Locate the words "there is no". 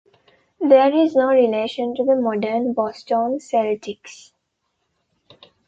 0.59-1.27